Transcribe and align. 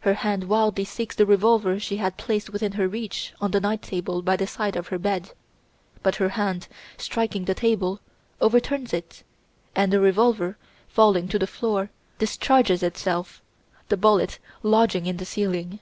Her 0.00 0.14
hand 0.14 0.48
wildly 0.48 0.84
seeks 0.84 1.14
the 1.14 1.24
revolver 1.24 1.78
she 1.78 1.98
had 1.98 2.16
placed 2.16 2.50
within 2.50 2.72
her 2.72 2.88
reach 2.88 3.32
on 3.40 3.52
the 3.52 3.60
night 3.60 3.80
table 3.80 4.20
by 4.20 4.34
the 4.34 4.44
side 4.48 4.74
of 4.74 4.88
her 4.88 4.98
bed, 4.98 5.30
but 6.02 6.16
her 6.16 6.30
hand, 6.30 6.66
striking 6.96 7.44
the 7.44 7.54
table, 7.54 8.00
overturns 8.40 8.92
it, 8.92 9.22
and 9.76 9.92
the 9.92 10.00
revolver, 10.00 10.58
falling 10.88 11.28
to 11.28 11.38
the 11.38 11.46
floor, 11.46 11.90
discharges 12.18 12.82
itself, 12.82 13.40
the 13.88 13.96
bullet 13.96 14.40
lodging 14.64 15.06
in 15.06 15.18
the 15.18 15.24
ceiling. 15.24 15.78